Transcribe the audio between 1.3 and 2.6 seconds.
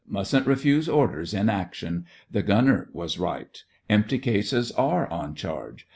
in action. The